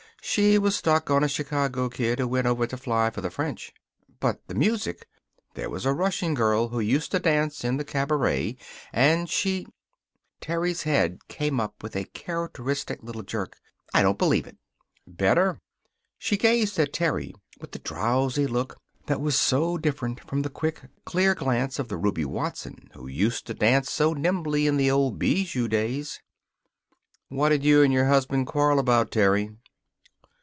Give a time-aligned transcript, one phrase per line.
[0.23, 3.73] She was stuck on a Chicago kid who went over to fly for the French."
[4.19, 5.07] "But the music?"
[5.55, 8.57] "There was a Russian girl who used to dance in the cabaret
[8.93, 9.65] and she"
[10.39, 13.57] Terry's head came up with a characteristic little jerk.
[13.95, 14.57] "I don't believe it!"
[15.07, 15.59] "Better."
[16.19, 18.77] She gazed at Terry with the drowsy look
[19.07, 23.47] that was so different from the quick, clear glance of the Ruby Watson who used
[23.47, 26.21] to dance so nimbly in the old Bijou days.
[27.27, 29.57] "What'd you and your husband quarrel about, Terry?"